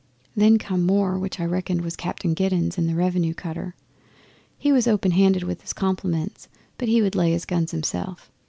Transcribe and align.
Then 0.35 0.57
come 0.57 0.81
more, 0.83 1.19
which 1.19 1.39
I 1.39 1.45
reckoned 1.45 1.81
was 1.81 1.95
Captain 1.95 2.33
Giddens 2.33 2.79
in 2.79 2.87
the 2.87 2.95
Revenue 2.95 3.35
cutter. 3.35 3.75
He 4.57 4.71
was 4.71 4.87
open 4.87 5.11
handed 5.11 5.43
with 5.43 5.61
his 5.61 5.73
compliments, 5.73 6.47
but 6.79 6.87
he 6.87 7.03
would 7.03 7.13
lay 7.13 7.29
his 7.33 7.45
guns 7.45 7.69
himself. 7.69 8.31